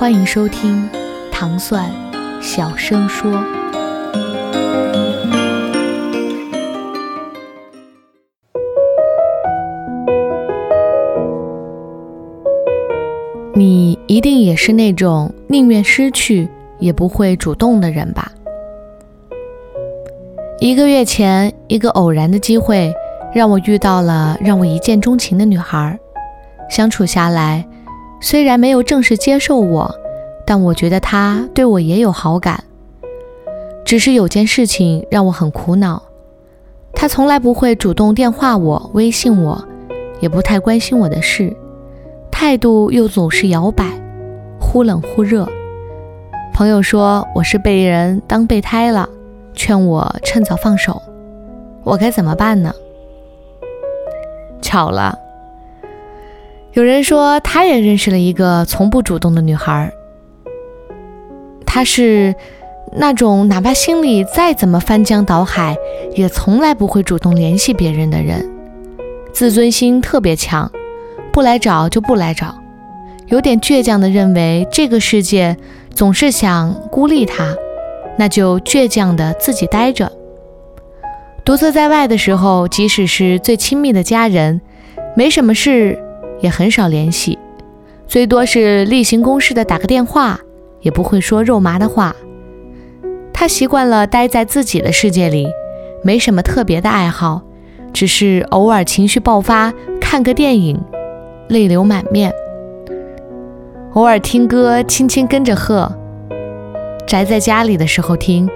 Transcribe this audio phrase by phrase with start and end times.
[0.00, 0.88] 欢迎收听
[1.30, 1.92] 糖蒜
[2.40, 3.30] 小声说。
[13.52, 16.48] 你一定也是那种宁愿失去
[16.78, 18.32] 也不会主动的人吧？
[20.60, 22.90] 一个月前，一个偶然的机会
[23.34, 26.00] 让我遇到了让我一见钟情的女孩。
[26.70, 27.62] 相处下来，
[28.20, 29.94] 虽然没有正式接受我，
[30.46, 32.62] 但我觉得他对我也有好感。
[33.84, 36.02] 只是有件事情让我很苦恼，
[36.92, 39.64] 他从来不会主动电话我、微信我，
[40.20, 41.56] 也不太关心我的事，
[42.30, 43.86] 态度又总是摇摆，
[44.60, 45.48] 忽冷忽热。
[46.52, 49.08] 朋友说我是被人当备胎了。
[49.52, 51.02] 劝我趁早放手，
[51.82, 52.72] 我该怎么办呢？
[54.62, 55.18] 巧了，
[56.72, 59.92] 有人说他也认识了一个从不主动的女孩。
[61.66, 62.34] 她是
[62.92, 65.76] 那种哪怕心里再怎么翻江倒海，
[66.14, 68.48] 也从来不会主动联系别人的人，
[69.32, 70.70] 自尊心特别强，
[71.32, 72.54] 不来找就不来找，
[73.26, 75.56] 有点倔强的认为这个世界
[75.94, 77.54] 总是想孤立她。
[78.16, 80.10] 那就倔强的自己待着。
[81.44, 84.60] 独自在外的时候，即使是最亲密的家人，
[85.16, 85.98] 没什么事
[86.40, 87.38] 也很少联系，
[88.06, 90.40] 最多是例行公事的打个电话，
[90.80, 92.14] 也不会说肉麻的话。
[93.32, 95.48] 他习惯了待在自己的世界里，
[96.02, 97.42] 没什么特别的爱好，
[97.92, 100.78] 只是偶尔情绪爆发，看个电影，
[101.48, 102.30] 泪流满面；
[103.94, 105.90] 偶尔听歌，轻轻跟着和。
[107.06, 108.48] 宅在家里的时候听，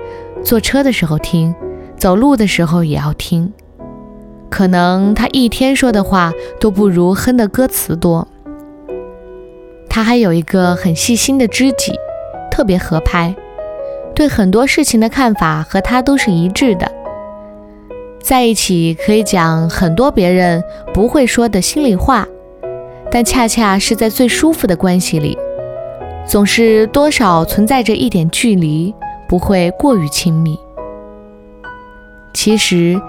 [0.43, 1.55] 坐车的时候听，
[1.97, 3.53] 走路的时候也要听。
[4.55, 8.29] 可能他一天说的话都不如哼的歌词多。
[9.89, 11.93] 他还有一个很细心的知己，
[12.53, 13.35] 特别合拍，
[14.15, 16.89] 对很多事情的看法和他都是一致的。
[18.23, 20.63] 在一起可以讲很多别人
[20.93, 22.25] 不会说的心里话，
[23.11, 25.37] 但恰恰是在最舒服的关系里。
[26.25, 28.95] 总是多少存在着一点距离，
[29.29, 30.57] 不会过于亲密。
[32.33, 33.01] 其实，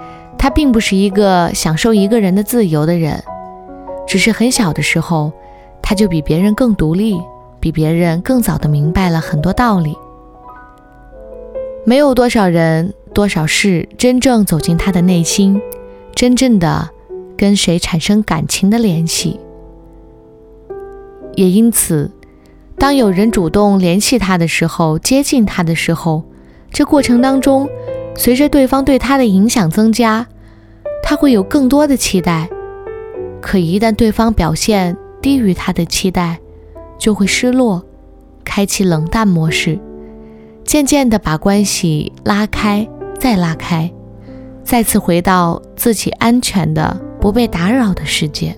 [0.45, 3.23] 他并不是一个享受一个人的自由的人，
[4.06, 5.33] 只是很小的时候，
[5.81, 7.19] 他就比别人更独立，
[7.59, 9.97] 比别人更早的明白了很多道理。
[11.84, 15.59] 没有多少人、多少事真正走进他的内心，
[16.13, 16.91] 真正的
[17.35, 19.39] 跟谁产生感情的联系，
[21.34, 22.11] 也因此。
[22.78, 26.23] 当有人主动联系他的时候，接近他的时候，
[26.69, 27.67] 这过程当中，
[28.16, 30.28] 随着对方对他的影响增加，
[31.03, 32.50] 他会有更多的期待。
[33.41, 36.39] 可一旦对方表现低于他的期待，
[36.97, 37.83] 就会失落，
[38.44, 39.79] 开启冷淡模式，
[40.63, 42.88] 渐渐的把关系拉开，
[43.19, 43.91] 再拉开，
[44.63, 48.57] 再次回到自己安全的、不被打扰的世界。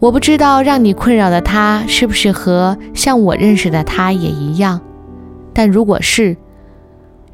[0.00, 4.80] 我不知道让你困扰的他是不是和像我认识的他也一样，
[5.52, 6.36] 但如果是，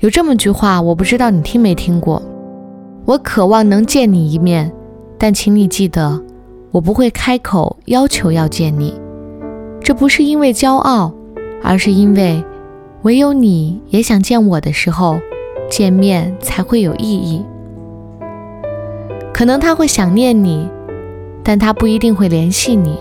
[0.00, 2.20] 有这么句话，我不知道你听没听过。
[3.06, 4.72] 我渴望能见你一面，
[5.16, 6.20] 但请你记得，
[6.72, 8.92] 我不会开口要求要见你。
[9.80, 11.12] 这不是因为骄傲，
[11.62, 12.44] 而是因为
[13.02, 15.20] 唯有你也想见我的时候，
[15.70, 17.44] 见面才会有意义。
[19.32, 20.68] 可能他会想念你。
[21.48, 22.98] 但他不一定会联系你，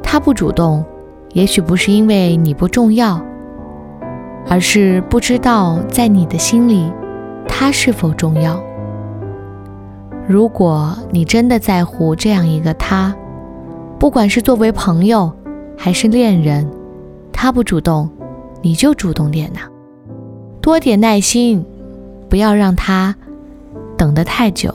[0.00, 0.84] 他不主动，
[1.32, 3.20] 也许不是因为你不重要，
[4.48, 6.88] 而是不知道在你的心里，
[7.48, 8.62] 他是否重要。
[10.28, 13.16] 如果你真的在乎这样一个他，
[13.98, 15.32] 不管是作为朋友
[15.74, 16.70] 还是恋人，
[17.32, 18.10] 他不主动，
[18.60, 19.60] 你就主动点呐，
[20.60, 21.64] 多点耐心，
[22.28, 23.16] 不要让他
[23.96, 24.74] 等得太久。